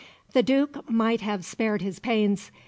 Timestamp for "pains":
1.99-2.49